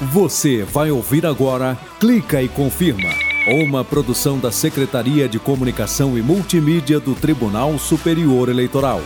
Você 0.00 0.62
vai 0.62 0.90
ouvir 0.90 1.24
agora 1.24 1.78
Clica 1.98 2.42
e 2.42 2.48
Confirma, 2.50 3.08
uma 3.48 3.82
produção 3.82 4.38
da 4.38 4.52
Secretaria 4.52 5.26
de 5.26 5.38
Comunicação 5.38 6.18
e 6.18 6.22
Multimídia 6.22 7.00
do 7.00 7.14
Tribunal 7.14 7.78
Superior 7.78 8.50
Eleitoral. 8.50 9.00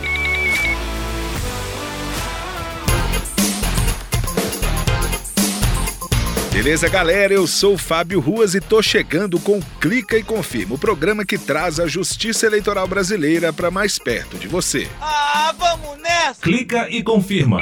Beleza, 6.51 6.89
galera? 6.89 7.33
Eu 7.33 7.47
sou 7.47 7.75
o 7.75 7.77
Fábio 7.77 8.19
Ruas 8.19 8.53
e 8.53 8.59
tô 8.59 8.81
chegando 8.81 9.39
com 9.39 9.61
Clica 9.79 10.17
e 10.17 10.23
Confirma, 10.23 10.75
o 10.75 10.77
programa 10.77 11.25
que 11.25 11.37
traz 11.37 11.79
a 11.79 11.87
justiça 11.87 12.45
eleitoral 12.45 12.85
brasileira 12.85 13.53
para 13.53 13.71
mais 13.71 13.97
perto 13.97 14.37
de 14.37 14.49
você. 14.49 14.89
Ah, 14.99 15.55
vamos 15.57 16.01
nessa! 16.01 16.41
Clica 16.41 16.89
e 16.89 17.01
confirma. 17.01 17.61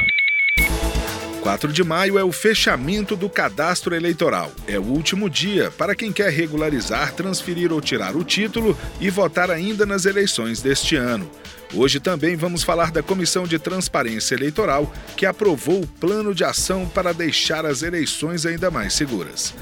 4 1.41 1.71
de 1.71 1.83
maio 1.83 2.19
é 2.19 2.23
o 2.23 2.31
fechamento 2.31 3.15
do 3.15 3.29
cadastro 3.29 3.95
eleitoral. 3.95 4.51
É 4.67 4.77
o 4.77 4.83
último 4.83 5.29
dia 5.29 5.71
para 5.71 5.95
quem 5.95 6.11
quer 6.11 6.31
regularizar, 6.31 7.13
transferir 7.13 7.71
ou 7.71 7.81
tirar 7.81 8.15
o 8.15 8.23
título 8.23 8.77
e 8.99 9.09
votar 9.09 9.49
ainda 9.49 9.85
nas 9.85 10.05
eleições 10.05 10.61
deste 10.61 10.95
ano. 10.95 11.29
Hoje 11.73 11.99
também 11.99 12.35
vamos 12.35 12.63
falar 12.63 12.91
da 12.91 13.01
Comissão 13.01 13.45
de 13.45 13.57
Transparência 13.59 14.35
Eleitoral, 14.35 14.91
que 15.15 15.25
aprovou 15.25 15.81
o 15.81 15.87
plano 15.87 16.33
de 16.33 16.43
ação 16.43 16.87
para 16.87 17.13
deixar 17.13 17.65
as 17.65 17.83
eleições 17.83 18.45
ainda 18.45 18.71
mais 18.71 18.93
seguras. 18.93 19.53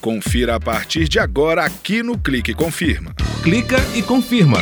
Confira 0.00 0.56
a 0.56 0.60
partir 0.60 1.08
de 1.08 1.18
agora 1.18 1.64
aqui 1.64 2.02
no 2.02 2.18
Clique 2.18 2.54
Confirma. 2.54 3.14
Clica 3.42 3.76
e 3.94 4.02
confirma. 4.02 4.58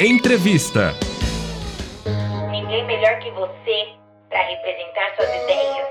Entrevista. 0.00 0.94
Ninguém 2.50 2.86
melhor 2.86 3.18
que 3.18 3.30
você 3.32 3.97
para 4.28 4.42
representar 4.42 5.14
suas 5.16 5.28
ideias, 5.42 5.86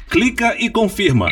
Clica 0.09 0.55
e 0.59 0.69
confirma. 0.69 1.29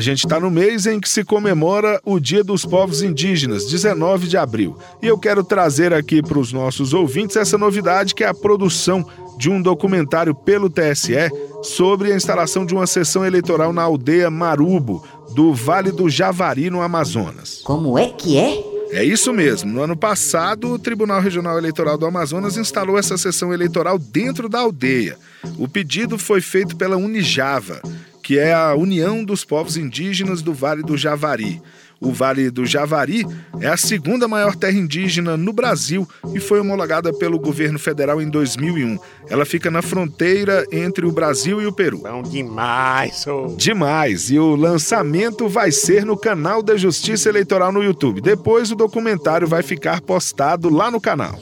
A 0.00 0.02
gente 0.02 0.24
está 0.24 0.40
no 0.40 0.50
mês 0.50 0.86
em 0.86 0.98
que 0.98 1.06
se 1.06 1.22
comemora 1.22 2.00
o 2.06 2.18
Dia 2.18 2.42
dos 2.42 2.64
Povos 2.64 3.02
Indígenas, 3.02 3.66
19 3.66 4.28
de 4.28 4.38
abril. 4.38 4.78
E 5.02 5.06
eu 5.06 5.18
quero 5.18 5.44
trazer 5.44 5.92
aqui 5.92 6.22
para 6.22 6.38
os 6.38 6.54
nossos 6.54 6.94
ouvintes 6.94 7.36
essa 7.36 7.58
novidade 7.58 8.14
que 8.14 8.24
é 8.24 8.26
a 8.26 8.32
produção 8.32 9.06
de 9.36 9.50
um 9.50 9.60
documentário 9.60 10.34
pelo 10.34 10.70
TSE 10.70 11.30
sobre 11.62 12.10
a 12.10 12.16
instalação 12.16 12.64
de 12.64 12.72
uma 12.72 12.86
sessão 12.86 13.26
eleitoral 13.26 13.74
na 13.74 13.82
aldeia 13.82 14.30
Marubo, 14.30 15.04
do 15.34 15.52
Vale 15.52 15.92
do 15.92 16.08
Javari, 16.08 16.70
no 16.70 16.80
Amazonas. 16.80 17.60
Como 17.62 17.98
é 17.98 18.08
que 18.08 18.38
é? 18.38 18.70
É 18.92 19.04
isso 19.04 19.34
mesmo. 19.34 19.70
No 19.70 19.82
ano 19.82 19.96
passado, 19.96 20.72
o 20.72 20.78
Tribunal 20.78 21.20
Regional 21.20 21.58
Eleitoral 21.58 21.98
do 21.98 22.06
Amazonas 22.06 22.56
instalou 22.56 22.98
essa 22.98 23.18
sessão 23.18 23.52
eleitoral 23.52 23.98
dentro 23.98 24.48
da 24.48 24.60
aldeia. 24.60 25.18
O 25.58 25.68
pedido 25.68 26.16
foi 26.16 26.40
feito 26.40 26.74
pela 26.74 26.96
Unijava, 26.96 27.82
que 28.30 28.38
é 28.38 28.54
a 28.54 28.76
União 28.76 29.24
dos 29.24 29.44
Povos 29.44 29.76
Indígenas 29.76 30.40
do 30.40 30.54
Vale 30.54 30.84
do 30.84 30.96
Javari. 30.96 31.60
O 32.00 32.12
Vale 32.12 32.48
do 32.48 32.64
Javari 32.64 33.26
é 33.60 33.66
a 33.66 33.76
segunda 33.76 34.28
maior 34.28 34.54
terra 34.54 34.78
indígena 34.78 35.36
no 35.36 35.52
Brasil 35.52 36.08
e 36.32 36.38
foi 36.38 36.60
homologada 36.60 37.12
pelo 37.12 37.40
governo 37.40 37.76
federal 37.76 38.22
em 38.22 38.30
2001. 38.30 39.00
Ela 39.28 39.44
fica 39.44 39.68
na 39.68 39.82
fronteira 39.82 40.64
entre 40.70 41.04
o 41.04 41.10
Brasil 41.10 41.60
e 41.60 41.66
o 41.66 41.72
Peru. 41.72 41.98
Bom 41.98 42.22
demais, 42.22 43.26
oh. 43.26 43.56
Demais! 43.56 44.30
E 44.30 44.38
o 44.38 44.54
lançamento 44.54 45.48
vai 45.48 45.72
ser 45.72 46.06
no 46.06 46.16
canal 46.16 46.62
da 46.62 46.76
Justiça 46.76 47.28
Eleitoral 47.28 47.72
no 47.72 47.82
YouTube. 47.82 48.20
Depois 48.20 48.70
o 48.70 48.76
documentário 48.76 49.48
vai 49.48 49.64
ficar 49.64 50.00
postado 50.00 50.72
lá 50.72 50.88
no 50.88 51.00
canal. 51.00 51.36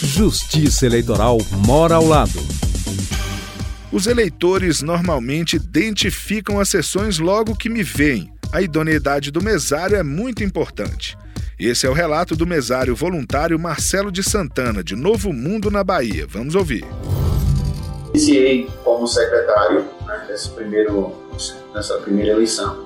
Justiça 0.00 0.86
Eleitoral 0.86 1.38
mora 1.66 1.96
ao 1.96 2.06
lado. 2.06 2.55
Os 3.96 4.06
eleitores 4.06 4.82
normalmente 4.82 5.56
identificam 5.56 6.60
as 6.60 6.68
sessões 6.68 7.18
logo 7.18 7.56
que 7.56 7.70
me 7.70 7.82
veem. 7.82 8.30
A 8.52 8.60
idoneidade 8.60 9.30
do 9.30 9.42
mesário 9.42 9.96
é 9.96 10.02
muito 10.02 10.44
importante. 10.44 11.16
Esse 11.58 11.86
é 11.86 11.88
o 11.88 11.94
relato 11.94 12.36
do 12.36 12.46
mesário 12.46 12.94
voluntário 12.94 13.58
Marcelo 13.58 14.12
de 14.12 14.22
Santana, 14.22 14.84
de 14.84 14.94
Novo 14.94 15.32
Mundo, 15.32 15.70
na 15.70 15.82
Bahia. 15.82 16.26
Vamos 16.28 16.54
ouvir. 16.54 16.84
Iniciei 18.10 18.68
como 18.84 19.06
secretário 19.06 19.86
né, 20.06 20.26
nesse 20.28 20.50
primeiro, 20.50 21.14
nessa 21.74 21.96
primeira 21.96 22.32
eleição. 22.32 22.84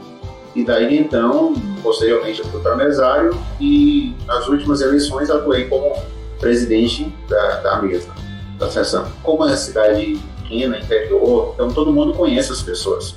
E 0.55 0.65
daí 0.65 0.97
então, 0.97 1.55
posteriormente, 1.83 2.39
eu 2.39 2.47
fui 2.47 2.61
para 2.61 2.77
mesário 2.77 3.37
e 3.59 4.15
nas 4.29 4.47
últimas 4.47 4.81
eleições 4.81 5.29
atuei 5.29 5.65
como 5.65 5.93
presidente 6.39 7.13
da, 7.29 7.57
da 7.63 7.83
mesa, 7.83 8.15
da 8.61 8.71
sessão. 8.71 9.11
Como 9.25 9.45
é 9.45 9.53
a 9.53 9.57
cidade 9.57 10.30
pequena, 10.51 10.79
interior, 10.79 11.53
então 11.55 11.71
todo 11.71 11.93
mundo 11.93 12.13
conhece 12.13 12.51
as 12.51 12.61
pessoas. 12.61 13.15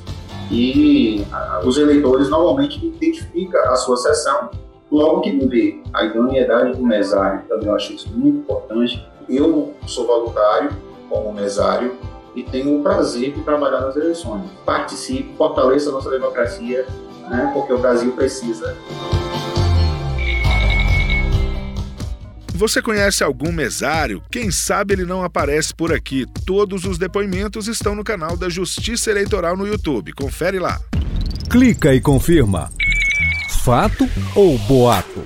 E 0.51 1.25
a, 1.31 1.61
os 1.65 1.77
eleitores 1.77 2.29
normalmente 2.29 2.77
identificam 2.85 3.59
a 3.63 3.75
sua 3.75 3.97
sessão 3.97 4.51
logo 4.91 5.21
que 5.21 5.31
vê 5.47 5.81
a 5.91 6.05
idoneidade 6.05 6.77
do 6.77 6.85
mesário, 6.85 7.41
também 7.49 7.67
eu 7.67 7.75
acho 7.75 7.93
isso 7.93 8.09
muito 8.15 8.37
importante. 8.37 9.03
Eu 9.27 9.73
sou 9.87 10.05
voluntário 10.05 10.69
como 11.09 11.33
mesário 11.33 11.95
e 12.35 12.43
tenho 12.43 12.79
o 12.79 12.83
prazer 12.83 13.33
de 13.33 13.41
trabalhar 13.41 13.81
nas 13.81 13.95
eleições. 13.95 14.43
Participe, 14.65 15.33
fortaleça 15.35 15.89
a 15.89 15.93
nossa 15.93 16.09
democracia, 16.11 16.85
né, 17.29 17.49
porque 17.53 17.73
o 17.73 17.79
Brasil 17.79 18.11
precisa. 18.11 18.77
Você 22.55 22.83
conhece 22.83 23.23
algum 23.23 23.51
mesário? 23.51 24.21
Quem 24.31 24.51
sabe 24.51 24.93
ele 24.93 25.05
não 25.05 25.23
aparece 25.23 25.73
por 25.73 25.91
aqui. 25.91 26.25
Todos 26.45 26.85
os 26.85 26.99
depoimentos 26.99 27.67
estão 27.67 27.95
no 27.95 28.03
canal 28.03 28.37
da 28.37 28.47
Justiça 28.47 29.09
Eleitoral 29.09 29.57
no 29.57 29.67
YouTube. 29.67 30.13
Confere 30.13 30.59
lá. 30.59 30.79
Clica 31.49 31.93
e 31.95 31.99
confirma. 31.99 32.71
Fato 33.63 34.07
ou 34.35 34.55
boato? 34.59 35.25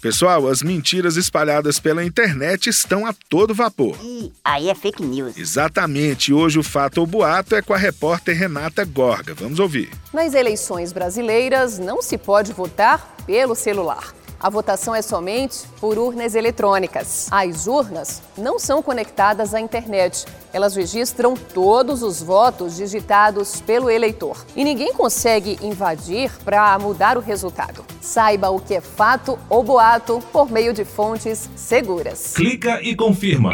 Pessoal, 0.00 0.46
as 0.46 0.62
mentiras 0.62 1.16
espalhadas 1.16 1.80
pela 1.80 2.04
internet 2.04 2.68
estão 2.68 3.04
a 3.04 3.12
todo 3.28 3.54
vapor. 3.54 3.96
Ih, 4.04 4.30
aí 4.44 4.68
é 4.68 4.74
fake 4.74 5.02
news. 5.02 5.36
Exatamente. 5.36 6.32
Hoje 6.32 6.60
o 6.60 6.62
fato 6.62 6.98
ou 6.98 7.06
boato 7.06 7.56
é 7.56 7.62
com 7.62 7.74
a 7.74 7.78
repórter 7.78 8.38
Renata 8.38 8.84
Gorga. 8.84 9.34
Vamos 9.34 9.58
ouvir. 9.58 9.90
Nas 10.12 10.32
eleições 10.32 10.92
brasileiras, 10.92 11.78
não 11.78 12.00
se 12.00 12.16
pode 12.16 12.52
votar 12.52 13.16
pelo 13.26 13.54
celular. 13.56 14.14
A 14.44 14.50
votação 14.50 14.94
é 14.94 15.00
somente 15.00 15.66
por 15.80 15.96
urnas 15.96 16.34
eletrônicas. 16.34 17.28
As 17.30 17.66
urnas 17.66 18.20
não 18.36 18.58
são 18.58 18.82
conectadas 18.82 19.54
à 19.54 19.58
internet. 19.58 20.26
Elas 20.52 20.76
registram 20.76 21.32
todos 21.34 22.02
os 22.02 22.22
votos 22.22 22.76
digitados 22.76 23.62
pelo 23.62 23.88
eleitor. 23.88 24.44
E 24.54 24.62
ninguém 24.62 24.92
consegue 24.92 25.58
invadir 25.62 26.30
para 26.44 26.78
mudar 26.78 27.16
o 27.16 27.22
resultado. 27.22 27.86
Saiba 28.02 28.50
o 28.50 28.60
que 28.60 28.74
é 28.74 28.82
fato 28.82 29.38
ou 29.48 29.62
boato 29.62 30.22
por 30.30 30.52
meio 30.52 30.74
de 30.74 30.84
fontes 30.84 31.48
seguras. 31.56 32.34
Clica 32.34 32.82
e 32.82 32.94
confirma. 32.94 33.52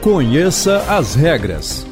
Conheça 0.00 0.78
as 0.88 1.14
regras. 1.14 1.86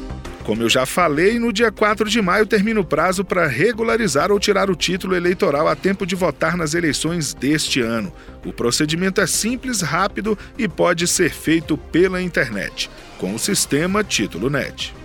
Como 0.47 0.63
eu 0.63 0.69
já 0.69 0.85
falei, 0.85 1.37
no 1.37 1.51
dia 1.51 1.69
4 1.73 2.09
de 2.09 2.21
maio 2.21 2.45
termina 2.45 2.79
o 2.79 2.85
prazo 2.85 3.25
para 3.25 3.45
regularizar 3.47 4.31
ou 4.31 4.39
tirar 4.39 4.69
o 4.69 4.77
título 4.77 5.13
eleitoral 5.13 5.67
a 5.67 5.75
tempo 5.75 6.05
de 6.05 6.15
votar 6.15 6.55
nas 6.55 6.73
eleições 6.73 7.33
deste 7.33 7.81
ano. 7.81 8.13
O 8.45 8.53
procedimento 8.53 9.19
é 9.19 9.27
simples, 9.27 9.81
rápido 9.81 10.39
e 10.57 10.65
pode 10.65 11.05
ser 11.05 11.31
feito 11.31 11.77
pela 11.77 12.21
internet, 12.21 12.89
com 13.17 13.35
o 13.35 13.39
sistema 13.39 14.05
Título 14.05 14.49
Net. 14.49 14.95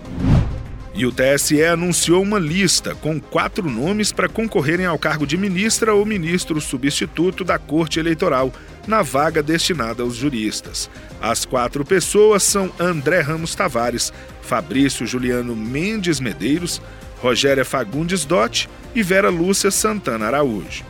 E 0.95 1.07
o 1.07 1.13
TSE 1.13 1.65
anunciou 1.65 2.23
uma 2.23 2.39
lista 2.39 2.95
com 2.95 3.19
quatro 3.19 3.69
nomes 3.69 4.13
para 4.13 4.29
concorrerem 4.29 4.85
ao 4.85 4.99
cargo 4.99 5.27
de 5.27 5.39
ministra 5.39 5.95
ou 5.95 6.05
ministro 6.05 6.61
substituto 6.61 7.45
da 7.45 7.59
Corte 7.59 7.99
Eleitoral, 7.99 8.53
na 8.87 9.01
vaga 9.01 9.43
destinada 9.43 10.03
aos 10.03 10.17
juristas. 10.17 10.91
As 11.21 11.47
quatro 11.47 11.85
pessoas 11.85 12.43
são 12.43 12.71
André 12.79 13.21
Ramos 13.21 13.55
Tavares, 13.55 14.13
Fabrício 14.43 15.07
Juliano 15.07 15.57
Mendes 15.57 16.21
Medeiros, 16.21 16.83
Rogéria 17.21 17.65
Fagundes 17.65 18.27
Dotti 18.27 18.69
e 18.95 19.03
Vera 19.03 19.31
Lúcia 19.31 19.71
Santana 19.71 20.27
Araújo. 20.27 20.85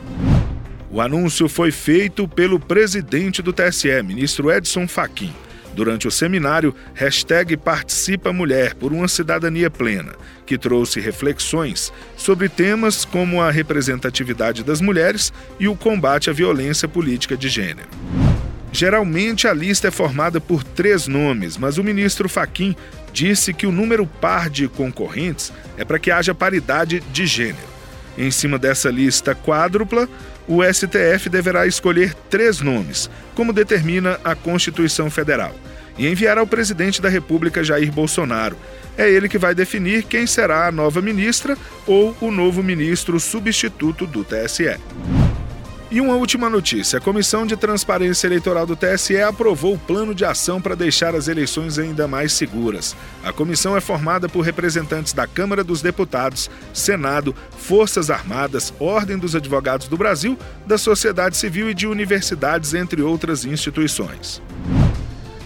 O 0.91 0.99
anúncio 0.99 1.47
foi 1.47 1.71
feito 1.71 2.27
pelo 2.27 2.59
presidente 2.59 3.41
do 3.41 3.53
TSE, 3.53 4.03
ministro 4.03 4.51
Edson 4.51 4.87
Fachin 4.87 5.33
durante 5.73 6.07
o 6.07 6.11
seminário 6.11 6.73
hashtag 6.93 7.57
Participa 7.57 8.31
Mulher 8.31 8.75
por 8.75 8.93
uma 8.93 9.07
Cidadania 9.07 9.69
Plena, 9.69 10.13
que 10.45 10.57
trouxe 10.57 10.99
reflexões 10.99 11.91
sobre 12.15 12.49
temas 12.49 13.05
como 13.05 13.41
a 13.41 13.51
representatividade 13.51 14.63
das 14.63 14.81
mulheres 14.81 15.33
e 15.59 15.67
o 15.67 15.75
combate 15.75 16.29
à 16.29 16.33
violência 16.33 16.87
política 16.87 17.35
de 17.35 17.49
gênero. 17.49 17.89
Geralmente 18.71 19.47
a 19.47 19.53
lista 19.53 19.89
é 19.89 19.91
formada 19.91 20.41
por 20.41 20.63
três 20.63 21.07
nomes, 21.07 21.57
mas 21.57 21.77
o 21.77 21.83
ministro 21.83 22.27
Faquim 22.27 22.75
disse 23.13 23.53
que 23.53 23.67
o 23.67 23.71
número 23.71 24.07
par 24.07 24.49
de 24.49 24.67
concorrentes 24.67 25.53
é 25.77 25.85
para 25.85 25.99
que 25.99 26.09
haja 26.09 26.33
paridade 26.33 26.99
de 27.11 27.27
gênero. 27.27 27.73
Em 28.17 28.31
cima 28.31 28.57
dessa 28.57 28.89
lista 28.89 29.35
quádrupla, 29.35 30.09
o 30.47 30.61
STF 30.63 31.29
deverá 31.29 31.65
escolher 31.65 32.13
três 32.29 32.61
nomes, 32.61 33.09
como 33.35 33.53
determina 33.53 34.19
a 34.23 34.35
Constituição 34.35 35.09
Federal, 35.09 35.55
e 35.97 36.07
enviar 36.07 36.37
ao 36.37 36.47
presidente 36.47 37.01
da 37.01 37.09
República 37.09 37.63
Jair 37.63 37.91
Bolsonaro. 37.91 38.57
É 38.97 39.09
ele 39.09 39.29
que 39.29 39.37
vai 39.37 39.55
definir 39.55 40.03
quem 40.03 40.27
será 40.27 40.67
a 40.67 40.71
nova 40.71 41.01
ministra 41.01 41.57
ou 41.87 42.15
o 42.21 42.31
novo 42.31 42.61
ministro 42.61 43.19
substituto 43.19 44.05
do 44.05 44.23
TSE. 44.23 44.77
E 45.93 46.01
uma 46.01 46.15
última 46.15 46.49
notícia: 46.49 46.97
a 46.97 47.01
Comissão 47.01 47.45
de 47.45 47.55
Transparência 47.55 48.25
Eleitoral 48.25 48.65
do 48.65 48.75
TSE 48.75 49.21
aprovou 49.21 49.75
o 49.75 49.77
plano 49.77 50.15
de 50.15 50.25
ação 50.25 50.59
para 50.59 50.73
deixar 50.73 51.13
as 51.13 51.27
eleições 51.27 51.77
ainda 51.77 52.07
mais 52.07 52.33
seguras. 52.33 52.95
A 53.23 53.31
comissão 53.31 53.77
é 53.77 53.79
formada 53.79 54.27
por 54.27 54.41
representantes 54.41 55.13
da 55.13 55.27
Câmara 55.27 55.63
dos 55.63 55.83
Deputados, 55.83 56.49
Senado, 56.73 57.35
Forças 57.59 58.09
Armadas, 58.09 58.73
Ordem 58.79 59.19
dos 59.19 59.35
Advogados 59.35 59.87
do 59.87 59.95
Brasil, 59.95 60.35
da 60.65 60.79
sociedade 60.79 61.37
civil 61.37 61.69
e 61.69 61.75
de 61.75 61.85
universidades, 61.85 62.73
entre 62.73 63.03
outras 63.03 63.45
instituições. 63.45 64.41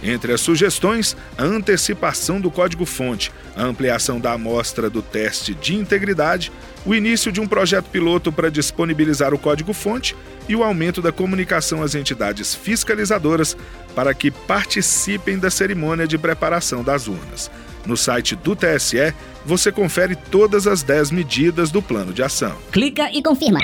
Entre 0.02 0.32
as 0.32 0.40
sugestões, 0.40 1.16
a 1.36 1.44
antecipação 1.44 2.40
do 2.40 2.50
código-fonte, 2.50 3.32
a 3.56 3.64
ampliação 3.64 4.20
da 4.20 4.32
amostra 4.32 4.88
do 4.88 5.02
teste 5.02 5.54
de 5.54 5.74
integridade, 5.74 6.52
o 6.86 6.94
início 6.94 7.32
de 7.32 7.40
um 7.40 7.46
projeto 7.46 7.86
piloto 7.86 8.32
para 8.32 8.50
disponibilizar 8.50 9.34
o 9.34 9.38
código-fonte 9.38 10.16
e 10.48 10.54
o 10.54 10.62
aumento 10.62 11.02
da 11.02 11.12
comunicação 11.12 11.82
às 11.82 11.94
entidades 11.94 12.54
fiscalizadoras 12.54 13.56
para 13.94 14.14
que 14.14 14.30
participem 14.30 15.38
da 15.38 15.50
cerimônia 15.50 16.06
de 16.06 16.16
preparação 16.16 16.82
das 16.82 17.08
urnas. 17.08 17.50
No 17.84 17.96
site 17.96 18.36
do 18.36 18.54
TSE, 18.54 19.14
você 19.44 19.72
confere 19.72 20.14
todas 20.14 20.66
as 20.66 20.82
10 20.82 21.10
medidas 21.10 21.70
do 21.70 21.82
plano 21.82 22.12
de 22.12 22.22
ação. 22.22 22.56
Clica 22.70 23.10
e 23.12 23.22
confirma. 23.22 23.60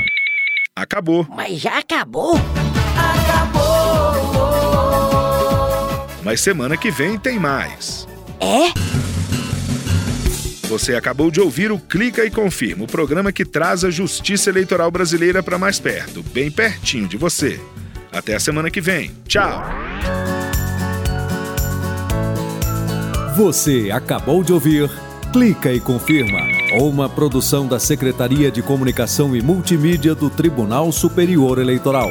Acabou. 0.75 1.27
Mas 1.31 1.61
já 1.61 1.79
acabou? 1.79 2.35
Mas 6.25 6.41
semana 6.41 6.77
que 6.77 6.91
vem 6.91 7.19
tem 7.19 7.39
mais. 7.39 8.09
É? 8.41 8.73
Você 10.69 10.97
acabou 10.97 11.31
de 11.31 11.41
ouvir 11.41 11.71
o 11.71 11.79
Clica 11.79 12.25
e 12.25 12.31
Confirma, 12.31 12.85
o 12.85 12.89
programa 12.89 13.31
que 13.31 13.45
traz 13.45 13.85
a 13.85 13.91
justiça 13.91 14.49
eleitoral 14.49 14.91
brasileira 14.91 15.43
para 15.43 15.59
mais 15.59 15.79
perto, 15.79 16.23
bem 16.23 16.51
pertinho 16.51 17.07
de 17.07 17.17
você. 17.17 17.61
Até 18.11 18.35
a 18.35 18.41
semana 18.41 18.71
que 18.71 18.81
vem. 18.81 19.13
Tchau! 19.29 19.63
Você 23.37 23.91
acabou 23.93 24.43
de 24.43 24.53
ouvir 24.53 24.91
Clica 25.33 25.73
e 25.73 25.81
Confirma, 25.81 26.41
uma 26.81 27.09
produção 27.09 27.67
da 27.67 27.79
Secretaria 27.79 28.51
de 28.51 28.63
Comunicação 28.63 29.35
e 29.37 29.43
Multimídia 29.43 30.15
do 30.15 30.31
Tribunal 30.31 30.91
Superior 30.93 31.59
Eleitoral. 31.59 32.11